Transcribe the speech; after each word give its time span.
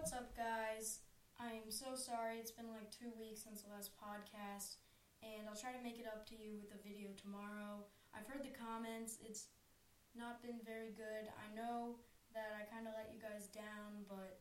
What's 0.00 0.16
up, 0.16 0.32
guys? 0.32 1.04
I'm 1.36 1.68
so 1.68 1.92
sorry. 1.92 2.40
It's 2.40 2.56
been 2.56 2.72
like 2.72 2.88
two 2.88 3.12
weeks 3.20 3.44
since 3.44 3.60
the 3.60 3.68
last 3.68 3.92
podcast, 4.00 4.80
and 5.20 5.44
I'll 5.44 5.60
try 5.60 5.76
to 5.76 5.84
make 5.84 6.00
it 6.00 6.08
up 6.08 6.24
to 6.32 6.36
you 6.40 6.56
with 6.56 6.72
a 6.72 6.80
video 6.80 7.12
tomorrow. 7.20 7.84
I've 8.16 8.24
heard 8.24 8.40
the 8.40 8.56
comments. 8.56 9.20
It's 9.20 9.52
not 10.16 10.40
been 10.40 10.56
very 10.64 10.96
good. 10.96 11.28
I 11.28 11.52
know 11.52 12.00
that 12.32 12.48
I 12.56 12.64
kind 12.72 12.88
of 12.88 12.96
let 12.96 13.12
you 13.12 13.20
guys 13.20 13.52
down, 13.52 14.08
but 14.08 14.40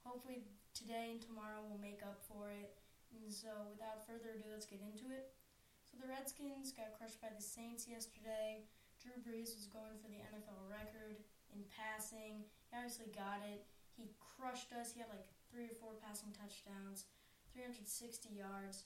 hopefully 0.00 0.48
today 0.72 1.12
and 1.12 1.20
tomorrow 1.20 1.60
will 1.60 1.76
make 1.76 2.00
up 2.00 2.24
for 2.24 2.48
it. 2.48 2.80
And 3.12 3.28
so, 3.28 3.52
without 3.68 4.08
further 4.08 4.32
ado, 4.32 4.48
let's 4.48 4.64
get 4.64 4.80
into 4.80 5.12
it. 5.12 5.36
So, 5.84 6.00
the 6.00 6.08
Redskins 6.08 6.72
got 6.72 6.96
crushed 6.96 7.20
by 7.20 7.36
the 7.36 7.44
Saints 7.44 7.84
yesterday. 7.84 8.64
Drew 8.96 9.20
Brees 9.20 9.52
was 9.60 9.68
going 9.68 10.00
for 10.00 10.08
the 10.08 10.24
NFL 10.24 10.72
record 10.72 11.20
in 11.52 11.68
passing. 11.68 12.48
He 12.48 12.72
obviously 12.72 13.12
got 13.12 13.44
it. 13.44 13.68
He 14.36 14.42
crushed 14.42 14.72
us. 14.76 14.92
He 14.92 15.00
had 15.00 15.08
like 15.08 15.24
three 15.48 15.64
or 15.64 15.76
four 15.80 15.96
passing 16.04 16.28
touchdowns, 16.36 17.08
360 17.56 18.36
yards. 18.36 18.84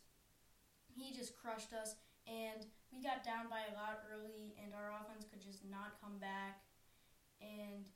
He 0.87 1.11
just 1.11 1.35
crushed 1.35 1.75
us, 1.75 1.99
and 2.27 2.67
we 2.95 3.03
got 3.03 3.27
down 3.27 3.51
by 3.51 3.67
a 3.67 3.75
lot 3.75 4.07
early, 4.07 4.55
and 4.63 4.75
our 4.75 4.95
offense 4.95 5.27
could 5.27 5.43
just 5.43 5.67
not 5.67 5.99
come 5.99 6.19
back. 6.23 6.63
And 7.43 7.87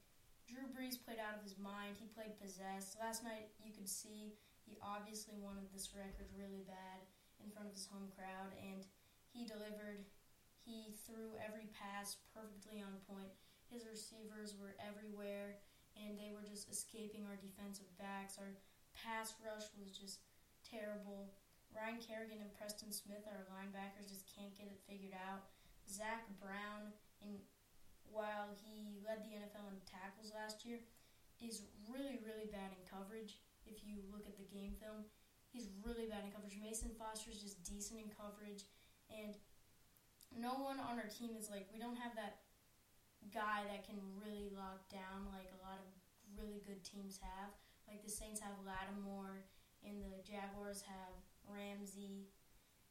Drew 0.51 0.67
Brees 0.71 0.99
played 0.99 1.23
out 1.23 1.39
of 1.39 1.47
his 1.47 1.59
mind. 1.59 1.99
He 1.99 2.11
played 2.11 2.39
possessed. 2.43 2.99
Last 2.99 3.23
night, 3.23 3.55
you 3.63 3.71
could 3.71 3.91
see 3.91 4.35
he 4.67 4.79
obviously 4.83 5.39
wanted 5.39 5.71
this 5.71 5.95
record 5.95 6.31
really 6.35 6.67
bad 6.67 7.07
in 7.43 7.51
front 7.51 7.71
of 7.71 7.75
his 7.75 7.87
home 7.87 8.11
crowd, 8.15 8.55
and 8.59 8.83
he 9.31 9.47
delivered. 9.47 10.07
He 10.65 10.97
threw 11.05 11.37
every 11.45 11.69
pass 11.77 12.17
perfectly 12.33 12.81
on 12.81 12.97
point. 13.05 13.29
His 13.69 13.85
receivers 13.85 14.57
were 14.57 14.73
everywhere 14.81 15.61
and 15.99 16.19
they 16.19 16.35
were 16.35 16.47
just 16.47 16.71
escaping 16.71 17.27
our 17.27 17.39
defensive 17.39 17.89
backs. 17.99 18.39
Our 18.39 18.55
pass 18.95 19.35
rush 19.43 19.71
was 19.79 19.95
just 19.95 20.23
terrible. 20.63 21.35
Ryan 21.75 21.99
Kerrigan 21.99 22.39
and 22.39 22.55
Preston 22.55 22.95
Smith, 22.95 23.27
our 23.27 23.47
linebackers, 23.51 24.07
just 24.07 24.31
can't 24.31 24.55
get 24.55 24.71
it 24.71 24.79
figured 24.87 25.15
out. 25.15 25.51
Zach 25.91 26.27
Brown, 26.39 26.95
in 27.21 27.43
while 28.09 28.55
he 28.63 29.03
led 29.03 29.27
the 29.27 29.35
NFL 29.35 29.67
in 29.75 29.79
tackles 29.83 30.31
last 30.31 30.63
year, 30.63 30.79
is 31.43 31.67
really, 31.91 32.23
really 32.23 32.47
bad 32.47 32.71
in 32.71 32.81
coverage. 32.87 33.43
If 33.67 33.83
you 33.83 34.07
look 34.13 34.23
at 34.31 34.39
the 34.39 34.47
game 34.47 34.79
film, 34.79 35.03
he's 35.51 35.67
really 35.83 36.07
bad 36.07 36.23
in 36.23 36.31
coverage. 36.31 36.55
Mason 36.63 36.95
Foster 36.95 37.35
is 37.35 37.43
just 37.43 37.59
decent 37.67 37.99
in 37.99 38.09
coverage, 38.15 38.71
and 39.11 39.35
no 40.31 40.55
one 40.63 40.79
on 40.79 40.99
our 40.99 41.11
team 41.11 41.35
is 41.35 41.51
like 41.51 41.67
we 41.75 41.79
don't 41.83 41.99
have 41.99 42.15
that 42.15 42.44
guy 43.33 43.65
that 43.71 43.87
can 43.87 44.01
really 44.19 44.51
lock 44.53 44.89
down 44.91 45.31
like 45.33 45.49
a 45.55 45.63
lot 45.65 45.81
of 45.81 45.89
really 46.37 46.61
good 46.67 46.83
teams 46.85 47.21
have. 47.23 47.55
Like 47.89 48.03
the 48.03 48.11
Saints 48.11 48.41
have 48.41 48.57
Lattimore 48.65 49.45
and 49.85 50.01
the 50.01 50.25
Jaguars 50.25 50.83
have 50.85 51.15
Ramsey. 51.45 52.29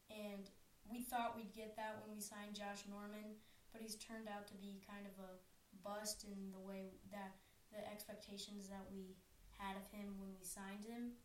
And 0.09 0.45
we 0.85 1.01
thought 1.01 1.35
we'd 1.35 1.53
get 1.55 1.75
that 1.77 2.01
when 2.01 2.13
we 2.13 2.21
signed 2.21 2.53
Josh 2.53 2.85
Norman, 2.85 3.39
but 3.71 3.81
he's 3.81 3.97
turned 3.97 4.29
out 4.29 4.45
to 4.51 4.57
be 4.61 4.83
kind 4.85 5.09
of 5.09 5.15
a 5.17 5.41
bust 5.81 6.23
in 6.29 6.53
the 6.53 6.61
way 6.61 7.01
that 7.09 7.33
the 7.73 7.81
expectations 7.89 8.69
that 8.69 8.85
we 8.93 9.17
had 9.57 9.73
of 9.73 9.85
him 9.89 10.13
when 10.21 10.29
we 10.37 10.45
signed 10.45 10.85
him. 10.85 11.17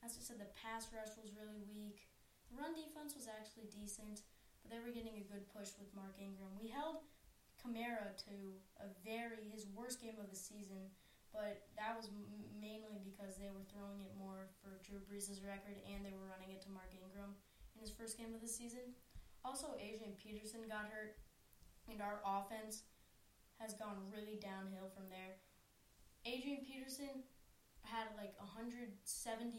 As 0.00 0.14
I 0.16 0.22
said, 0.22 0.38
the 0.38 0.54
pass 0.56 0.88
rush 0.94 1.12
was 1.18 1.34
really 1.34 1.60
weak. 1.66 2.08
The 2.48 2.58
run 2.58 2.72
defense 2.72 3.18
was 3.18 3.26
actually 3.26 3.68
decent, 3.68 4.22
but 4.62 4.70
they 4.70 4.80
were 4.80 4.94
getting 4.94 5.18
a 5.18 5.28
good 5.28 5.50
push 5.50 5.74
with 5.76 5.92
Mark 5.92 6.16
Ingram. 6.16 6.54
We 6.56 6.70
held 6.70 7.02
Kamara 7.60 8.16
to 8.24 8.34
a 8.80 8.88
very 9.04 9.44
his 9.52 9.68
worst 9.76 10.00
game 10.00 10.16
of 10.16 10.32
the 10.32 10.36
season, 10.36 10.88
but 11.30 11.68
that 11.76 11.92
was 11.94 12.08
m- 12.08 12.48
mainly 12.56 13.04
because 13.04 13.36
they 13.36 13.52
were 13.52 13.64
throwing 13.68 14.00
it 14.00 14.16
more 14.16 14.48
for 14.64 14.80
Drew 14.80 15.04
Brees' 15.04 15.44
record 15.44 15.76
and 15.84 16.00
they 16.02 16.16
were 16.16 16.26
running 16.32 16.50
it 16.50 16.64
to 16.64 16.72
Mark 16.72 16.90
Ingram 16.96 17.36
in 17.76 17.84
his 17.84 17.92
first 17.92 18.16
game 18.16 18.32
of 18.32 18.40
the 18.40 18.48
season. 18.50 18.96
Also, 19.44 19.76
Adrian 19.80 20.16
Peterson 20.20 20.64
got 20.68 20.88
hurt, 20.92 21.16
and 21.88 22.00
our 22.00 22.20
offense 22.24 22.84
has 23.60 23.72
gone 23.76 24.08
really 24.12 24.40
downhill 24.40 24.88
from 24.92 25.08
there. 25.08 25.40
Adrian 26.24 26.64
Peterson 26.64 27.24
had 27.84 28.08
like 28.16 28.36
170 28.36 28.96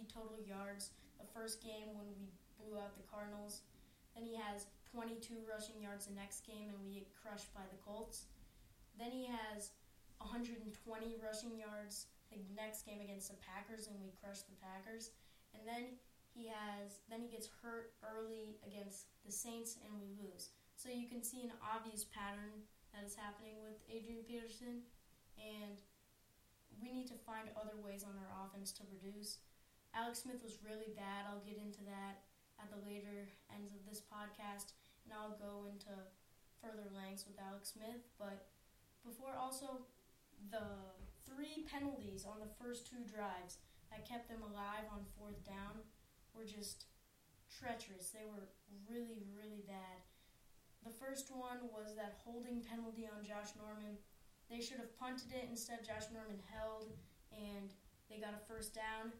total 0.06 0.38
yards 0.41 0.94
the 1.17 1.25
first 1.34 1.61
game 1.61 1.94
when 1.97 2.06
we 2.13 2.29
blew 2.61 2.78
out 2.78 2.94
the 2.97 3.06
Cardinals. 3.09 3.61
Then 4.13 4.25
he 4.25 4.38
has 4.38 4.69
22 4.91 5.47
rushing 5.47 5.79
yards 5.79 6.07
the 6.07 6.16
next 6.16 6.46
game, 6.46 6.68
and 6.68 6.79
we 6.84 7.00
get 7.00 7.07
crushed 7.16 7.53
by 7.56 7.63
the 7.72 7.79
Colts. 7.79 8.28
Then 9.00 9.12
he 9.12 9.25
has 9.25 9.72
120 10.19 10.68
rushing 11.24 11.56
yards 11.56 12.12
the 12.31 12.40
next 12.56 12.88
game 12.88 13.03
against 13.03 13.28
the 13.28 13.40
Packers, 13.44 13.88
and 13.91 14.00
we 14.00 14.16
crush 14.24 14.44
the 14.47 14.56
Packers. 14.63 15.12
And 15.52 15.68
then 15.68 16.00
he 16.31 16.47
has 16.47 17.03
then 17.12 17.19
he 17.19 17.28
gets 17.28 17.52
hurt 17.59 17.91
early 18.03 18.56
against 18.63 19.12
the 19.28 19.31
Saints, 19.31 19.75
and 19.84 19.91
we 20.00 20.16
lose. 20.16 20.56
So 20.79 20.88
you 20.88 21.12
can 21.12 21.23
see 21.23 21.44
an 21.44 21.56
obvious 21.59 22.08
pattern 22.08 22.63
that 22.96 23.03
is 23.03 23.16
happening 23.16 23.59
with 23.63 23.79
Adrian 23.91 24.23
Peterson, 24.23 24.88
and 25.35 25.79
we 26.79 26.91
need 26.91 27.08
to 27.12 27.19
find 27.28 27.52
other 27.53 27.75
ways 27.84 28.08
on 28.08 28.16
our 28.16 28.31
offense 28.44 28.72
to 28.79 28.88
produce. 28.88 29.44
Alex 29.91 30.23
Smith 30.23 30.40
was 30.40 30.63
really 30.63 30.96
bad. 30.96 31.28
I'll 31.28 31.44
get 31.44 31.59
into 31.59 31.84
that 31.84 32.23
at 32.56 32.72
the 32.72 32.79
later 32.88 33.28
ends 33.52 33.75
of 33.75 33.84
this 33.84 34.00
podcast, 34.00 34.72
and 35.06 35.13
I'll 35.13 35.38
go 35.38 35.67
into 35.69 35.94
further 36.62 36.88
lengths 36.94 37.25
with 37.25 37.41
Alex 37.41 37.73
Smith. 37.73 38.06
But 38.17 38.50
before, 39.06 39.34
also, 39.34 39.88
the 40.50 40.94
three 41.25 41.66
penalties 41.66 42.25
on 42.25 42.39
the 42.39 42.51
first 42.62 42.85
two 42.85 43.01
drives 43.07 43.61
that 43.90 44.07
kept 44.07 44.29
them 44.29 44.45
alive 44.45 44.88
on 44.91 45.07
fourth 45.17 45.41
down 45.45 45.84
were 46.34 46.45
just 46.45 46.85
treacherous. 47.50 48.13
They 48.13 48.25
were 48.25 48.51
really, 48.88 49.28
really 49.34 49.66
bad. 49.67 50.06
The 50.85 50.94
first 50.94 51.29
one 51.29 51.69
was 51.69 51.94
that 51.95 52.22
holding 52.23 52.63
penalty 52.63 53.06
on 53.06 53.22
Josh 53.25 53.53
Norman. 53.57 54.00
They 54.50 54.61
should 54.61 54.81
have 54.81 54.97
punted 54.97 55.34
it 55.34 55.50
instead. 55.50 55.85
Josh 55.85 56.09
Norman 56.09 56.41
held, 56.50 56.90
and 57.29 57.73
they 58.09 58.17
got 58.17 58.34
a 58.34 58.41
first 58.47 58.73
down 58.73 59.13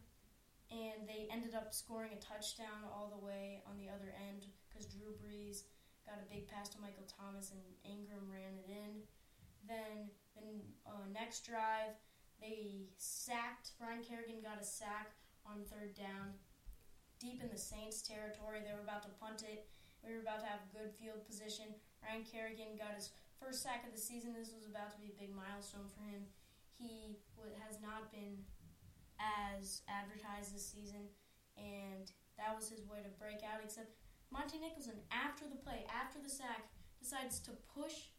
and 0.72 1.04
they 1.04 1.28
ended 1.28 1.54
up 1.54 1.72
scoring 1.72 2.12
a 2.16 2.20
touchdown 2.20 2.88
all 2.88 3.12
the 3.12 3.24
way 3.24 3.60
on 3.68 3.76
the 3.76 3.92
other 3.92 4.16
end 4.16 4.48
because 4.68 4.88
Drew 4.88 5.12
Brees 5.20 5.68
got 6.06 6.18
a 6.18 6.26
big 6.30 6.48
pass 6.50 6.68
to 6.74 6.82
Michael 6.82 7.06
Thomas 7.06 7.50
and 7.54 7.62
Ingram 7.86 8.26
ran 8.30 8.58
it 8.58 8.68
in. 8.70 9.06
Then 9.66 10.10
the 10.34 10.66
uh, 10.86 11.06
next 11.12 11.46
drive, 11.46 11.94
they 12.42 12.90
sacked. 12.98 13.78
Ryan 13.78 14.02
Kerrigan 14.02 14.42
got 14.42 14.58
a 14.58 14.66
sack 14.66 15.14
on 15.46 15.62
third 15.66 15.94
down, 15.94 16.34
deep 17.22 17.42
in 17.42 17.50
the 17.50 17.58
Saints' 17.58 18.02
territory. 18.02 18.62
They 18.62 18.74
were 18.74 18.82
about 18.82 19.06
to 19.06 19.12
punt 19.22 19.46
it. 19.46 19.70
We 20.02 20.10
were 20.14 20.22
about 20.26 20.42
to 20.42 20.50
have 20.50 20.66
good 20.74 20.90
field 20.98 21.22
position. 21.22 21.70
Ryan 22.02 22.26
Kerrigan 22.26 22.74
got 22.74 22.98
his 22.98 23.14
first 23.38 23.62
sack 23.62 23.86
of 23.86 23.94
the 23.94 24.02
season. 24.02 24.34
This 24.34 24.50
was 24.50 24.66
about 24.66 24.90
to 24.90 24.98
be 24.98 25.14
a 25.14 25.20
big 25.20 25.30
milestone 25.30 25.86
for 25.94 26.02
him. 26.02 26.26
He 26.74 27.22
has 27.62 27.78
not 27.78 28.10
been 28.10 28.42
as 29.22 29.86
advertised 29.86 30.50
this 30.50 30.66
season, 30.66 31.06
and 31.54 32.10
that 32.34 32.50
was 32.50 32.66
his 32.66 32.82
way 32.90 33.06
to 33.06 33.12
break 33.22 33.46
out. 33.46 33.62
Except 33.62 33.94
Montae 34.32 34.60
Nicholson, 34.60 34.96
after 35.12 35.44
the 35.44 35.60
play, 35.60 35.84
after 35.92 36.16
the 36.16 36.32
sack, 36.32 36.72
decides 36.96 37.38
to 37.44 37.52
push. 37.68 38.10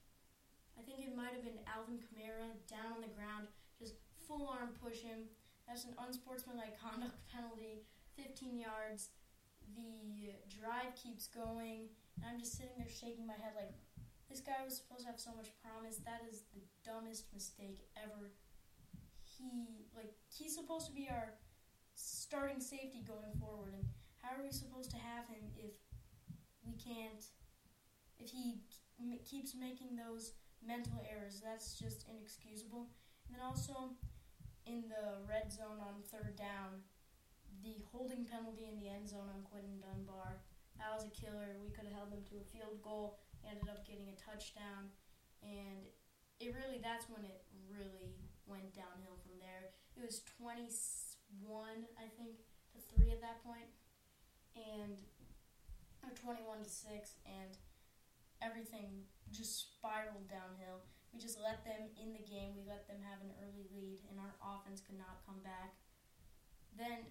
I 0.77 0.85
think 0.85 1.01
it 1.01 1.17
might 1.17 1.33
have 1.33 1.43
been 1.43 1.61
Alvin 1.65 1.97
Kamara 1.97 2.53
down 2.69 2.93
on 2.93 3.01
the 3.01 3.09
ground, 3.17 3.49
just 3.81 3.97
full 4.27 4.45
arm 4.45 4.77
push 4.77 5.01
him. 5.01 5.25
That's 5.67 5.85
an 5.85 5.97
unsportsmanlike 5.97 6.77
conduct 6.83 7.17
penalty, 7.25 7.83
15 8.15 8.57
yards. 8.61 9.09
The 9.73 10.37
drive 10.47 10.93
keeps 10.93 11.25
going, 11.27 11.89
and 12.21 12.29
I'm 12.29 12.37
just 12.37 12.53
sitting 12.53 12.77
there 12.77 12.91
shaking 12.91 13.25
my 13.25 13.39
head 13.39 13.57
like, 13.57 13.73
this 14.29 14.41
guy 14.41 14.61
was 14.65 14.77
supposed 14.77 15.05
to 15.05 15.09
have 15.09 15.19
so 15.19 15.33
much 15.33 15.49
promise. 15.61 15.97
That 16.05 16.21
is 16.29 16.45
the 16.53 16.61
dumbest 16.85 17.25
mistake 17.33 17.85
ever 17.97 18.33
he 19.37 19.89
like 19.95 20.13
he's 20.29 20.55
supposed 20.55 20.87
to 20.87 20.93
be 20.93 21.07
our 21.09 21.33
starting 21.95 22.59
safety 22.59 23.03
going 23.05 23.33
forward, 23.39 23.73
and 23.73 23.85
how 24.21 24.37
are 24.37 24.43
we 24.43 24.51
supposed 24.51 24.89
to 24.91 24.97
have 24.97 25.27
him 25.27 25.43
if 25.57 25.71
we 26.65 26.73
can't? 26.73 27.23
If 28.19 28.31
he 28.31 28.63
keeps 29.23 29.55
making 29.55 29.95
those 29.95 30.33
mental 30.65 31.03
errors, 31.09 31.41
that's 31.43 31.77
just 31.77 32.07
inexcusable. 32.07 32.87
And 33.27 33.35
then 33.35 33.43
also 33.43 33.95
in 34.65 34.87
the 34.87 35.19
red 35.27 35.51
zone 35.51 35.79
on 35.83 36.03
third 36.07 36.35
down, 36.35 36.83
the 37.63 37.83
holding 37.91 38.25
penalty 38.25 38.67
in 38.71 38.79
the 38.79 38.89
end 38.89 39.09
zone 39.09 39.27
on 39.27 39.43
Quinton 39.43 39.79
Dunbar. 39.79 40.39
That 40.79 40.95
was 40.95 41.05
a 41.05 41.13
killer. 41.13 41.59
We 41.59 41.69
could 41.71 41.85
have 41.85 41.95
held 41.95 42.11
them 42.11 42.23
to 42.31 42.39
a 42.39 42.45
field 42.51 42.81
goal. 42.81 43.19
Ended 43.43 43.67
up 43.67 43.83
getting 43.83 44.07
a 44.07 44.15
touchdown, 44.15 44.87
and 45.43 45.83
it 46.39 46.55
really 46.55 46.79
that's 46.79 47.11
when 47.11 47.27
it 47.27 47.43
really 47.67 48.15
went 48.47 48.71
downhill 48.71 49.19
from 49.19 49.35
there. 49.35 49.75
It 49.99 49.99
was 49.99 50.23
21, 50.39 51.83
I 51.99 52.07
think, 52.15 52.39
to 52.71 52.79
3 52.95 53.11
at 53.11 53.19
that 53.19 53.43
point, 53.43 53.67
and 54.55 54.95
21 56.11 56.63
to 56.63 56.69
6, 56.69 57.15
and 57.23 57.55
everything 58.43 59.07
just 59.31 59.79
spiraled 59.79 60.27
downhill. 60.27 60.83
We 61.13 61.21
just 61.21 61.39
let 61.39 61.63
them 61.63 61.87
in 61.95 62.11
the 62.11 62.25
game. 62.25 62.57
We 62.57 62.65
let 62.65 62.89
them 62.89 62.99
have 63.05 63.21
an 63.21 63.31
early 63.39 63.69
lead, 63.71 64.03
and 64.09 64.19
our 64.19 64.35
offense 64.41 64.81
could 64.81 64.97
not 64.97 65.23
come 65.23 65.39
back. 65.45 65.77
then 66.73 67.05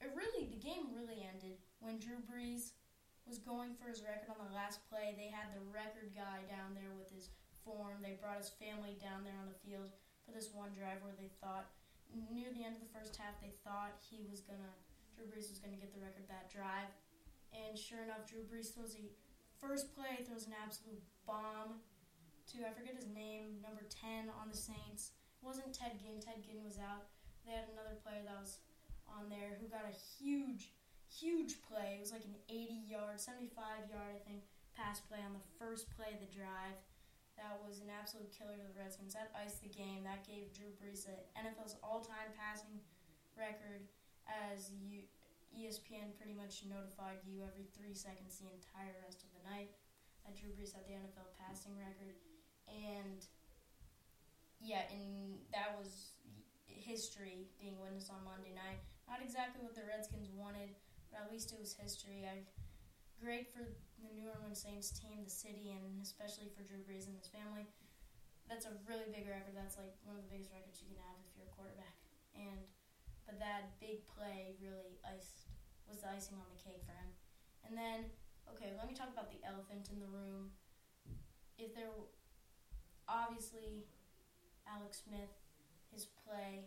it 0.00 0.12
really 0.16 0.48
the 0.48 0.60
game 0.60 0.92
really 0.96 1.24
ended 1.24 1.60
when 1.80 2.00
Drew 2.00 2.24
Brees 2.24 2.76
was 3.28 3.36
going 3.40 3.76
for 3.76 3.88
his 3.88 4.00
record 4.00 4.32
on 4.32 4.40
the 4.48 4.56
last 4.56 4.80
play. 4.88 5.12
They 5.12 5.28
had 5.28 5.52
the 5.52 5.64
record 5.68 6.16
guy 6.16 6.44
down 6.48 6.72
there 6.72 6.92
with 6.96 7.12
his 7.12 7.28
form. 7.64 8.00
They 8.00 8.16
brought 8.16 8.40
his 8.40 8.52
family 8.56 8.96
down 8.96 9.24
there 9.24 9.36
on 9.36 9.52
the 9.52 9.60
field 9.60 9.92
for 10.24 10.32
this 10.32 10.52
one 10.56 10.72
drive 10.72 11.04
where 11.04 11.16
they 11.16 11.28
thought 11.40 11.68
near 12.32 12.48
the 12.50 12.64
end 12.64 12.74
of 12.74 12.82
the 12.82 12.92
first 12.96 13.14
half 13.14 13.38
they 13.38 13.54
thought 13.62 14.00
he 14.02 14.26
was 14.26 14.40
gonna 14.40 14.72
Drew 15.14 15.28
Brees 15.28 15.52
was 15.52 15.60
gonna 15.60 15.78
get 15.80 15.92
the 15.92 16.00
record 16.00 16.24
that 16.28 16.48
drive. 16.48 16.88
And 17.54 17.78
sure 17.78 18.02
enough, 18.02 18.26
Drew 18.26 18.46
Brees 18.46 18.74
throws 18.74 18.94
a 18.94 19.10
first 19.60 19.94
play, 19.94 20.22
throws 20.24 20.46
an 20.46 20.54
absolute 20.56 21.02
bomb 21.26 21.82
to 22.50 22.66
I 22.66 22.74
forget 22.74 22.98
his 22.98 23.06
name, 23.06 23.62
number 23.62 23.86
ten 23.86 24.26
on 24.34 24.50
the 24.50 24.58
Saints. 24.58 25.14
It 25.38 25.46
wasn't 25.46 25.70
Ted 25.70 26.02
Ginn. 26.02 26.18
Ted 26.18 26.42
Ginn 26.42 26.66
was 26.66 26.82
out. 26.82 27.06
They 27.46 27.54
had 27.54 27.70
another 27.70 27.94
player 28.02 28.26
that 28.26 28.38
was 28.42 28.58
on 29.06 29.30
there 29.30 29.54
who 29.62 29.70
got 29.70 29.86
a 29.86 29.94
huge, 29.94 30.74
huge 31.06 31.62
play. 31.62 31.98
It 31.98 32.02
was 32.02 32.10
like 32.10 32.26
an 32.26 32.34
80 32.50 32.90
yard, 32.90 33.22
75 33.22 33.86
yard, 33.86 34.18
I 34.18 34.22
think, 34.26 34.42
pass 34.74 34.98
play 34.98 35.22
on 35.22 35.30
the 35.30 35.46
first 35.62 35.86
play 35.94 36.10
of 36.10 36.20
the 36.20 36.30
drive. 36.30 36.74
That 37.38 37.56
was 37.64 37.80
an 37.80 37.88
absolute 37.88 38.34
killer 38.34 38.58
to 38.58 38.66
the 38.66 38.76
Redskins. 38.76 39.14
That 39.14 39.32
iced 39.32 39.62
the 39.62 39.72
game. 39.72 40.04
That 40.04 40.26
gave 40.26 40.52
Drew 40.52 40.74
Brees 40.76 41.08
the 41.08 41.16
NFL's 41.38 41.78
all-time 41.80 42.36
passing 42.36 42.82
record, 43.32 43.86
as 44.28 44.74
you, 44.76 45.06
ESPN 45.54 46.14
pretty 46.16 46.34
much 46.34 46.62
notified 46.66 47.20
you 47.26 47.42
every 47.42 47.66
three 47.74 47.94
seconds 47.94 48.38
the 48.38 48.50
entire 48.50 48.94
rest 49.02 49.26
of 49.26 49.30
the 49.34 49.42
night 49.50 49.74
that 50.24 50.38
Drew 50.38 50.52
Brees 50.54 50.72
had 50.72 50.86
the 50.86 50.94
NFL 50.94 51.32
passing 51.40 51.74
record, 51.76 52.14
and 52.68 53.24
yeah, 54.60 54.84
and 54.92 55.40
that 55.50 55.74
was 55.74 56.14
history 56.68 57.48
being 57.58 57.80
witnessed 57.80 58.12
on 58.12 58.22
Monday 58.22 58.52
night. 58.52 58.84
Not 59.08 59.24
exactly 59.24 59.64
what 59.64 59.74
the 59.74 59.82
Redskins 59.88 60.30
wanted, 60.30 60.76
but 61.10 61.26
at 61.26 61.32
least 61.32 61.50
it 61.50 61.58
was 61.58 61.74
history. 61.74 62.28
I 62.28 62.46
great 63.20 63.52
for 63.52 63.60
the 64.00 64.10
New 64.16 64.32
Orleans 64.32 64.64
Saints 64.64 64.88
team, 64.96 65.20
the 65.20 65.30
city, 65.30 65.76
and 65.76 66.00
especially 66.00 66.48
for 66.48 66.64
Drew 66.64 66.80
Brees 66.88 67.04
and 67.04 67.14
his 67.14 67.28
family. 67.28 67.68
That's 68.48 68.64
a 68.64 68.74
really 68.88 69.06
big 69.12 69.28
record. 69.28 69.52
That's 69.52 69.76
like 69.76 69.92
one 70.08 70.16
of 70.16 70.24
the 70.24 70.32
biggest 70.32 70.50
records 70.50 70.80
you 70.80 70.88
can 70.88 70.98
have 71.04 71.20
if 71.20 71.36
you're 71.36 71.46
a 71.46 71.54
quarterback. 71.54 71.94
And 72.32 72.64
but 73.30 73.38
that 73.38 73.78
big 73.78 74.02
play 74.10 74.58
really 74.58 74.98
iced 75.06 75.46
was 75.86 76.02
the 76.02 76.10
icing 76.10 76.34
on 76.42 76.50
the 76.50 76.58
cake 76.58 76.82
for 76.82 76.98
him. 76.98 77.14
And 77.62 77.78
then 77.78 78.10
okay, 78.50 78.74
let 78.74 78.90
me 78.90 78.94
talk 78.98 79.14
about 79.14 79.30
the 79.30 79.38
elephant 79.46 79.86
in 79.94 80.02
the 80.02 80.10
room. 80.10 80.50
If 81.54 81.78
there 81.78 81.94
obviously 83.06 83.86
Alex 84.66 85.06
Smith, 85.06 85.30
his 85.94 86.10
play, 86.26 86.66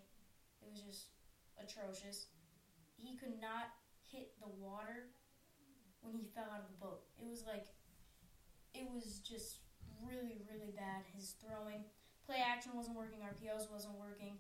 it 0.64 0.68
was 0.72 0.80
just 0.80 1.12
atrocious. 1.60 2.32
He 2.96 3.20
could 3.20 3.36
not 3.44 3.76
hit 4.00 4.32
the 4.40 4.48
water 4.48 5.12
when 6.00 6.16
he 6.16 6.24
fell 6.32 6.48
out 6.48 6.64
of 6.64 6.72
the 6.72 6.80
boat. 6.80 7.04
It 7.20 7.28
was 7.28 7.44
like, 7.44 7.68
it 8.72 8.88
was 8.88 9.20
just 9.20 9.60
really, 10.04 10.40
really 10.48 10.72
bad. 10.76 11.04
His 11.16 11.36
throwing, 11.40 11.84
play 12.28 12.40
action 12.40 12.72
wasn't 12.76 12.96
working, 12.96 13.20
RPOs 13.20 13.72
wasn't 13.72 14.00
working, 14.00 14.40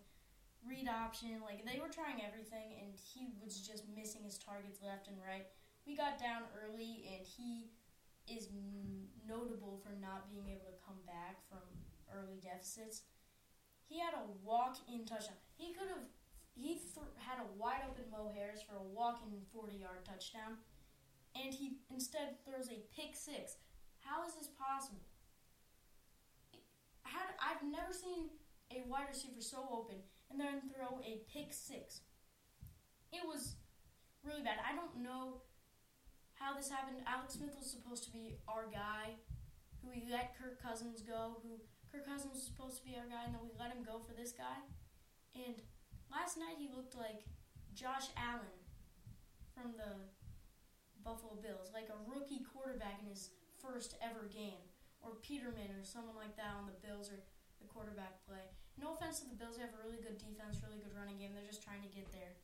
read 0.68 0.88
option, 0.88 1.42
like 1.44 1.65
they 1.65 1.80
were 1.80 1.92
trying 1.92 2.24
everything, 2.24 2.80
and 2.80 2.92
he 2.95 3.31
was 3.44 3.60
just 3.60 3.83
missing 3.92 4.24
his 4.24 4.38
targets 4.38 4.80
left 4.81 5.07
and 5.07 5.18
right. 5.19 5.48
We 5.86 5.95
got 5.95 6.19
down 6.19 6.48
early, 6.56 7.07
and 7.12 7.25
he 7.27 7.71
is 8.27 8.48
n- 8.48 9.07
notable 9.27 9.80
for 9.83 9.92
not 10.00 10.31
being 10.31 10.48
able 10.48 10.71
to 10.71 10.80
come 10.80 11.00
back 11.06 11.44
from 11.50 11.63
early 12.07 12.39
deficits. 12.39 13.04
He 13.88 14.00
had 14.00 14.13
a 14.15 14.24
walk-in 14.44 15.06
touchdown. 15.06 15.38
He 15.56 15.74
could 15.74 15.89
have 15.89 16.07
he 16.56 16.77
th- 16.77 17.18
had 17.18 17.42
a 17.42 17.50
wide 17.57 17.81
open 17.89 18.06
Mo 18.12 18.31
Harris 18.33 18.62
for 18.62 18.77
a 18.77 18.83
walk-in 18.94 19.42
40-yard 19.50 20.06
touchdown 20.06 20.62
and 21.33 21.54
he 21.54 21.77
instead 21.89 22.38
throws 22.45 22.69
a 22.69 22.86
pick 22.95 23.15
six. 23.15 23.57
How 24.01 24.25
is 24.25 24.36
this 24.36 24.48
possible? 24.48 25.01
I've 27.06 27.63
never 27.63 27.94
seen 27.94 28.30
a 28.71 28.88
wide 28.88 29.07
receiver 29.10 29.42
so 29.42 29.68
open 29.71 29.98
and 30.34 30.42
then 30.42 30.66
throw 30.74 30.98
a 31.06 31.22
pick 31.30 31.54
six. 31.54 32.02
It 33.14 33.22
was 33.22 33.56
really 34.26 34.42
bad. 34.42 34.58
I 34.66 34.74
don't 34.74 35.06
know 35.06 35.46
how 36.34 36.58
this 36.58 36.74
happened. 36.74 37.06
Alex 37.06 37.38
Smith 37.38 37.54
was 37.54 37.70
supposed 37.70 38.04
to 38.10 38.12
be 38.12 38.42
our 38.50 38.66
guy, 38.74 39.14
who 39.80 39.94
we 39.94 40.10
let 40.10 40.34
Kirk 40.34 40.58
Cousins 40.58 41.06
go, 41.06 41.38
who 41.46 41.62
Kirk 41.94 42.10
Cousins 42.10 42.34
was 42.34 42.42
supposed 42.42 42.82
to 42.82 42.86
be 42.90 42.98
our 42.98 43.06
guy, 43.06 43.30
and 43.30 43.38
then 43.38 43.46
we 43.46 43.54
let 43.54 43.70
him 43.70 43.86
go 43.86 44.02
for 44.02 44.18
this 44.18 44.34
guy. 44.34 44.58
And 45.38 45.62
last 46.10 46.42
night 46.42 46.58
he 46.58 46.74
looked 46.74 46.98
like 46.98 47.30
Josh 47.78 48.10
Allen 48.18 48.58
from 49.54 49.78
the 49.78 50.10
Buffalo 51.06 51.38
Bills, 51.38 51.70
like 51.70 51.94
a 51.94 52.02
rookie 52.10 52.42
quarterback 52.42 52.98
in 53.06 53.14
his 53.14 53.30
first 53.62 53.94
ever 54.02 54.26
game, 54.34 54.66
or 55.06 55.22
Peterman 55.22 55.70
or 55.78 55.86
someone 55.86 56.18
like 56.18 56.34
that 56.42 56.58
on 56.58 56.66
the 56.66 56.82
Bills 56.82 57.14
or 57.14 57.22
the 57.62 57.70
quarterback 57.70 58.26
play. 58.26 58.50
No 58.80 58.94
offense 58.94 59.22
to 59.22 59.30
the 59.30 59.38
Bills, 59.38 59.56
they 59.56 59.64
have 59.64 59.75
a 59.78 59.84
really 59.86 60.02
good 60.02 60.18
defense, 60.18 60.60
really 60.66 60.81
good 60.81 60.94
running 60.98 61.18
game. 61.18 61.31
They're 61.31 61.48
just 61.48 61.64
trying 61.64 61.81
to 61.86 61.92
get 61.94 62.12
their 62.12 62.36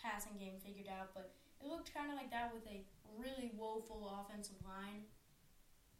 passing 0.00 0.36
game 0.38 0.58
figured 0.60 0.88
out, 0.88 1.12
but 1.14 1.32
it 1.60 1.66
looked 1.66 1.92
kind 1.94 2.10
of 2.10 2.16
like 2.16 2.30
that 2.30 2.52
with 2.52 2.66
a 2.68 2.84
really 3.16 3.52
woeful 3.56 4.04
offensive 4.06 4.60
line, 4.64 5.08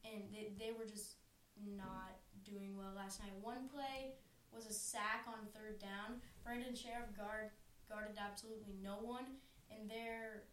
and 0.04 0.28
they, 0.32 0.52
they 0.58 0.72
were 0.72 0.84
just 0.84 1.16
not 1.56 2.20
doing 2.44 2.76
well 2.76 2.92
last 2.94 3.20
night. 3.20 3.32
One 3.40 3.68
play 3.72 4.14
was 4.54 4.66
a 4.66 4.72
sack 4.72 5.24
on 5.26 5.48
third 5.52 5.80
down. 5.80 6.20
Brandon 6.44 6.76
Scherff 6.76 7.10
guard 7.16 7.50
guarded 7.88 8.16
absolutely 8.20 8.76
no 8.82 9.00
one, 9.00 9.40
and 9.72 9.88
their 9.90 10.44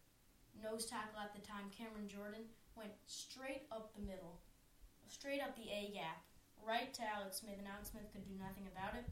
nose 0.61 0.85
tackle 0.85 1.19
at 1.19 1.33
the 1.33 1.41
time, 1.41 1.69
Cameron 1.75 2.07
Jordan, 2.07 2.45
went 2.75 2.91
straight 3.05 3.67
up 3.71 3.93
the 3.93 4.01
middle, 4.01 4.41
straight 5.07 5.41
up 5.41 5.55
the 5.55 5.69
A 5.69 5.91
gap, 5.93 6.23
right 6.65 6.91
to 6.95 7.03
Alex 7.03 7.43
Smith, 7.43 7.59
and 7.59 7.67
Alex 7.67 7.91
Smith 7.91 8.07
could 8.11 8.25
do 8.25 8.35
nothing 8.39 8.65
about 8.71 8.95
it. 8.95 9.05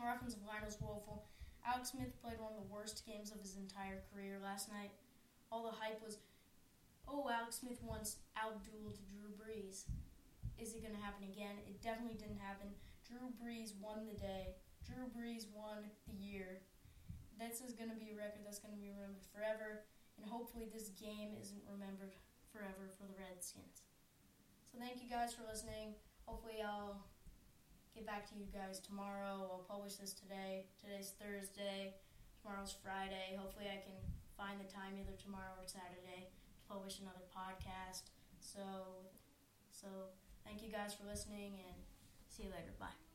Our 0.00 0.16
offensive 0.16 0.42
line 0.44 0.64
was 0.64 0.80
woeful. 0.80 1.28
Alex 1.62 1.94
Smith 1.94 2.10
played 2.18 2.42
one 2.42 2.52
of 2.52 2.58
the 2.58 2.72
worst 2.72 3.06
games 3.06 3.30
of 3.30 3.38
his 3.38 3.54
entire 3.54 4.02
career 4.10 4.42
last 4.42 4.72
night. 4.72 4.90
All 5.52 5.62
the 5.62 5.78
hype 5.78 6.02
was, 6.02 6.18
oh, 7.06 7.30
Alex 7.30 7.62
Smith 7.62 7.78
once 7.84 8.18
outdueled 8.34 8.98
Drew 9.06 9.30
Brees. 9.38 9.86
Is 10.58 10.74
it 10.74 10.82
going 10.82 10.96
to 10.96 11.04
happen 11.04 11.28
again? 11.28 11.60
It 11.68 11.78
definitely 11.84 12.18
didn't 12.18 12.42
happen. 12.42 12.74
Drew 13.06 13.30
Brees 13.38 13.76
won 13.78 14.08
the 14.08 14.18
day. 14.18 14.58
Drew 14.82 15.06
Brees 15.14 15.46
won 15.54 15.86
the 16.10 16.18
year. 16.18 16.64
This 17.38 17.62
is 17.62 17.76
going 17.76 17.90
to 17.90 17.98
be 17.98 18.14
a 18.14 18.18
record 18.18 18.42
that's 18.42 18.58
going 18.58 18.74
to 18.74 18.80
be 18.80 18.90
remembered 18.90 19.26
forever 19.30 19.86
and 20.18 20.30
hopefully 20.30 20.68
this 20.70 20.94
game 20.94 21.34
isn't 21.40 21.62
remembered 21.66 22.14
forever 22.52 22.92
for 22.94 23.08
the 23.08 23.16
Redskins. 23.16 23.88
So 24.70 24.78
thank 24.78 25.02
you 25.02 25.08
guys 25.08 25.32
for 25.34 25.42
listening. 25.48 25.96
Hopefully 26.26 26.62
I'll 26.64 26.96
get 27.94 28.06
back 28.06 28.28
to 28.30 28.34
you 28.38 28.46
guys 28.52 28.80
tomorrow. 28.80 29.48
I'll 29.50 29.66
publish 29.68 29.96
this 29.96 30.12
today. 30.12 30.66
Today's 30.80 31.12
Thursday. 31.20 31.94
Tomorrow's 32.40 32.74
Friday. 32.82 33.38
Hopefully 33.38 33.66
I 33.70 33.82
can 33.84 33.98
find 34.36 34.58
the 34.58 34.70
time 34.70 34.98
either 34.98 35.14
tomorrow 35.20 35.54
or 35.58 35.66
Saturday 35.66 36.30
to 36.56 36.60
publish 36.66 36.98
another 37.00 37.24
podcast. 37.30 38.10
So 38.40 39.06
so 39.70 39.88
thank 40.44 40.62
you 40.62 40.70
guys 40.70 40.94
for 40.94 41.06
listening 41.06 41.62
and 41.66 41.76
see 42.28 42.44
you 42.44 42.50
later. 42.50 42.74
Bye. 42.78 43.11